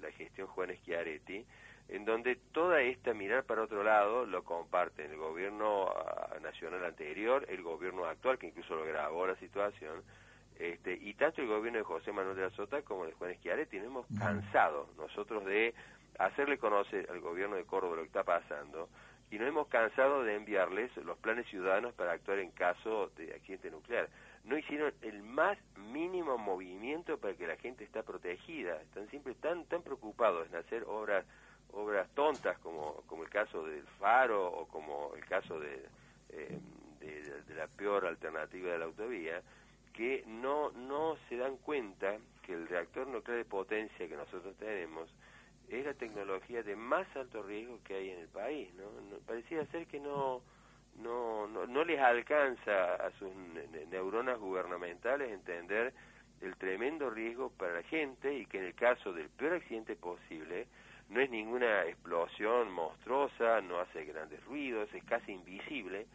la, 0.00 0.10
gestión 0.12 0.48
Juan 0.48 0.74
Schiaretti, 0.76 1.44
en 1.88 2.04
donde 2.04 2.36
toda 2.52 2.80
esta 2.82 3.14
mirar 3.14 3.44
para 3.44 3.62
otro 3.62 3.82
lado 3.82 4.26
lo 4.26 4.44
comparten 4.44 5.10
el 5.10 5.16
gobierno 5.16 5.88
ah, 5.88 6.36
nacional 6.40 6.84
anterior, 6.84 7.46
el 7.48 7.62
gobierno 7.62 8.06
actual, 8.06 8.38
que 8.38 8.48
incluso 8.48 8.74
lo 8.74 8.84
grabó 8.84 9.26
la 9.26 9.36
situación, 9.36 10.02
este, 10.60 10.92
y 10.92 11.14
tanto 11.14 11.40
el 11.40 11.48
gobierno 11.48 11.78
de 11.78 11.84
José 11.84 12.12
Manuel 12.12 12.36
de 12.36 12.42
la 12.42 12.50
Sota 12.50 12.82
como 12.82 13.06
de 13.06 13.12
Juan 13.12 13.34
Schiaretti, 13.36 13.78
nos 13.78 13.86
hemos 13.86 14.06
cansado 14.18 14.88
nosotros 14.98 15.46
de 15.46 15.74
hacerle 16.18 16.58
conocer 16.58 17.08
al 17.10 17.20
gobierno 17.20 17.56
de 17.56 17.64
Córdoba 17.64 17.96
lo 17.96 18.02
que 18.02 18.08
está 18.08 18.24
pasando, 18.24 18.90
y 19.30 19.38
nos 19.38 19.48
hemos 19.48 19.68
cansado 19.68 20.22
de 20.22 20.34
enviarles 20.34 20.94
los 20.98 21.16
planes 21.18 21.46
ciudadanos 21.46 21.94
para 21.94 22.12
actuar 22.12 22.40
en 22.40 22.50
caso 22.50 23.10
de 23.16 23.32
accidente 23.32 23.70
nuclear. 23.70 24.08
No 24.44 24.58
hicieron 24.58 24.92
el 25.00 25.22
más 25.22 25.56
mínimo 25.76 26.36
movimiento 26.36 27.18
para 27.18 27.34
que 27.34 27.46
la 27.46 27.56
gente 27.56 27.84
está 27.84 28.02
protegida. 28.02 28.82
Están 28.82 29.08
siempre 29.08 29.34
tan 29.34 29.64
tan 29.66 29.82
preocupados 29.82 30.48
en 30.48 30.56
hacer 30.56 30.84
obras 30.84 31.24
obras 31.72 32.08
tontas 32.14 32.58
como, 32.58 33.02
como 33.06 33.22
el 33.22 33.30
caso 33.30 33.64
del 33.64 33.84
faro 33.98 34.46
o 34.46 34.66
como 34.66 35.12
el 35.14 35.24
caso 35.24 35.60
de, 35.60 35.86
eh, 36.30 36.58
de, 37.00 37.54
la 37.54 37.66
peor 37.68 38.06
alternativa 38.06 38.72
de 38.72 38.78
la 38.78 38.86
autovía, 38.86 39.42
que 39.92 40.24
no, 40.26 40.70
no 40.72 41.16
se 41.28 41.36
dan 41.36 41.56
cuenta 41.58 42.18
que 42.42 42.52
el 42.54 42.68
reactor 42.68 43.06
nuclear 43.06 43.38
de 43.38 43.44
potencia 43.44 44.08
que 44.08 44.16
nosotros 44.16 44.56
tenemos 44.56 45.10
es 45.68 45.84
la 45.84 45.94
tecnología 45.94 46.62
de 46.62 46.74
más 46.76 47.06
alto 47.16 47.42
riesgo 47.42 47.78
que 47.84 47.94
hay 47.94 48.10
en 48.10 48.18
el 48.18 48.28
país, 48.28 48.72
¿no? 48.74 48.84
parecía 49.26 49.64
ser 49.66 49.86
que 49.86 50.00
no, 50.00 50.42
no, 50.96 51.46
no, 51.46 51.84
les 51.84 52.00
alcanza 52.00 52.94
a 52.94 53.10
sus 53.12 53.30
neuronas 53.90 54.38
gubernamentales 54.38 55.30
entender 55.30 55.92
el 56.40 56.56
tremendo 56.56 57.10
riesgo 57.10 57.50
para 57.50 57.74
la 57.74 57.82
gente 57.84 58.34
y 58.34 58.46
que 58.46 58.58
en 58.58 58.64
el 58.64 58.74
caso 58.74 59.12
del 59.12 59.28
peor 59.28 59.54
accidente 59.54 59.94
posible 59.94 60.66
no 61.08 61.20
es 61.20 61.30
ninguna 61.30 61.84
explosión 61.84 62.70
monstruosa, 62.72 63.60
no 63.60 63.80
hace 63.80 64.04
grandes 64.04 64.42
ruidos, 64.44 64.92
es 64.94 65.04
casi 65.04 65.32
invisible, 65.32 66.06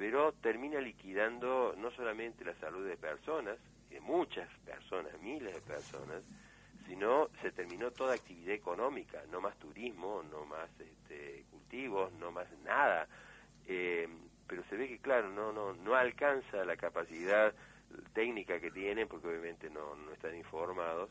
pero 0.00 0.32
termina 0.32 0.80
liquidando 0.80 1.74
no 1.76 1.90
solamente 1.90 2.42
la 2.42 2.54
salud 2.54 2.88
de 2.88 2.96
personas, 2.96 3.58
de 3.90 4.00
muchas 4.00 4.48
personas, 4.64 5.12
miles 5.20 5.54
de 5.54 5.60
personas, 5.60 6.22
sino 6.86 7.28
se 7.42 7.52
terminó 7.52 7.90
toda 7.90 8.14
actividad 8.14 8.54
económica, 8.54 9.22
no 9.30 9.42
más 9.42 9.58
turismo, 9.58 10.22
no 10.22 10.46
más 10.46 10.70
este, 10.80 11.44
cultivos, 11.50 12.10
no 12.14 12.32
más 12.32 12.46
nada. 12.64 13.08
Eh, 13.68 14.08
pero 14.46 14.64
se 14.70 14.76
ve 14.78 14.88
que, 14.88 15.00
claro, 15.00 15.28
no, 15.28 15.52
no, 15.52 15.74
no 15.74 15.94
alcanza 15.94 16.64
la 16.64 16.78
capacidad 16.78 17.52
técnica 18.14 18.58
que 18.58 18.70
tienen, 18.70 19.06
porque 19.06 19.28
obviamente 19.28 19.68
no, 19.68 19.96
no 19.96 20.12
están 20.12 20.34
informados, 20.34 21.10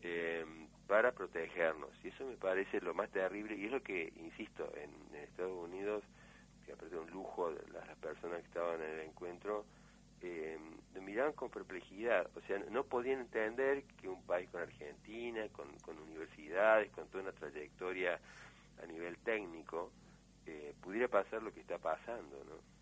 eh, 0.00 0.46
para 0.86 1.12
protegernos. 1.12 1.90
Y 2.02 2.08
eso 2.08 2.24
me 2.24 2.38
parece 2.38 2.80
lo 2.80 2.94
más 2.94 3.10
terrible, 3.10 3.56
y 3.56 3.66
es 3.66 3.72
lo 3.72 3.82
que, 3.82 4.10
insisto, 4.16 4.72
en, 4.74 4.90
Estados 5.22 5.68
Unidos, 5.68 6.02
que 6.64 6.72
aparte 6.72 6.96
un 6.96 7.10
lujo 7.10 7.50
de 7.50 7.62
las 7.72 7.96
personas 7.98 8.40
que 8.40 8.46
estaban 8.48 8.80
en 8.82 8.90
el 8.90 9.00
encuentro, 9.08 9.64
eh, 10.20 10.58
miraban 11.00 11.32
con 11.32 11.50
perplejidad, 11.50 12.28
o 12.36 12.40
sea, 12.46 12.58
no 12.70 12.84
podían 12.84 13.20
entender 13.20 13.84
que 14.00 14.08
un 14.08 14.22
país 14.22 14.48
con 14.50 14.62
Argentina, 14.62 15.42
con, 15.50 15.66
universidades, 16.08 16.90
con 16.92 17.08
toda 17.08 17.24
una 17.24 17.32
trayectoria 17.32 18.20
a 18.82 18.86
nivel 18.86 19.18
técnico, 19.18 19.90
eh, 20.46 20.74
pudiera 20.80 21.08
pasar 21.08 21.42
lo 21.42 21.52
que 21.52 21.60
está 21.60 21.78
pasando, 21.78 22.42
¿no? 22.44 22.72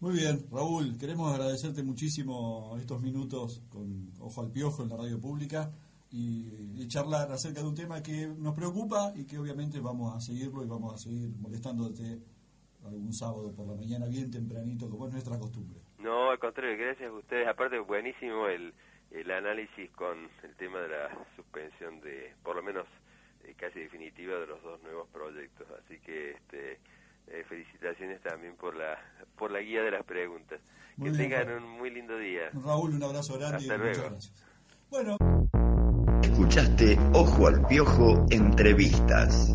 Muy 0.00 0.14
bien, 0.14 0.46
Raúl, 0.50 0.96
queremos 0.98 1.30
agradecerte 1.30 1.82
muchísimo 1.82 2.74
estos 2.80 3.02
minutos 3.02 3.62
con 3.68 4.10
Ojo 4.18 4.40
al 4.40 4.50
Piojo 4.50 4.82
en 4.82 4.88
la 4.88 4.96
radio 4.96 5.20
pública 5.20 5.70
y, 6.10 6.88
charlar 6.88 7.30
acerca 7.30 7.60
de 7.60 7.68
un 7.68 7.74
tema 7.74 8.02
que 8.02 8.26
nos 8.26 8.54
preocupa 8.54 9.12
y 9.14 9.24
que 9.24 9.38
obviamente 9.38 9.78
vamos 9.78 10.16
a 10.16 10.20
seguirlo 10.20 10.64
y 10.64 10.66
vamos 10.66 10.94
a 10.94 10.98
seguir 10.98 11.28
molestándote 11.38 12.18
algún 12.84 13.12
sábado 13.12 13.52
por 13.52 13.66
la 13.66 13.74
mañana 13.74 14.06
bien 14.06 14.30
tempranito, 14.30 14.88
como 14.88 15.06
es 15.06 15.12
nuestra 15.12 15.38
costumbre. 15.38 15.80
No, 15.98 16.30
al 16.30 16.38
contrario, 16.38 16.76
gracias 16.78 17.08
a 17.10 17.12
ustedes. 17.12 17.46
Aparte, 17.48 17.78
buenísimo 17.78 18.46
el, 18.48 18.72
el 19.10 19.30
análisis 19.30 19.90
con 19.92 20.28
el 20.42 20.54
tema 20.56 20.80
de 20.80 20.88
la 20.88 21.26
suspensión 21.36 22.00
de, 22.00 22.34
por 22.42 22.56
lo 22.56 22.62
menos 22.62 22.86
eh, 23.44 23.54
casi 23.56 23.80
definitiva, 23.80 24.38
de 24.38 24.46
los 24.46 24.62
dos 24.62 24.82
nuevos 24.82 25.08
proyectos. 25.10 25.66
Así 25.84 25.98
que 26.00 26.32
este, 26.32 26.78
eh, 27.28 27.44
felicitaciones 27.48 28.20
también 28.22 28.56
por 28.56 28.74
la, 28.76 28.98
por 29.36 29.50
la 29.50 29.60
guía 29.60 29.82
de 29.82 29.90
las 29.90 30.04
preguntas. 30.04 30.60
que 31.02 31.10
tengan 31.10 31.50
un 31.50 31.78
muy 31.78 31.90
lindo 31.90 32.16
día. 32.18 32.50
Raúl, 32.64 32.94
un 32.94 33.02
abrazo 33.02 33.38
grande 33.38 33.56
Hasta 33.58 33.74
y 33.74 33.78
luego. 33.78 33.88
muchas 33.88 34.10
gracias. 34.10 34.46
Bueno. 34.90 35.16
Escuchaste 36.22 36.98
Ojo 37.14 37.46
al 37.46 37.66
Piojo 37.66 38.26
Entrevistas. 38.30 39.54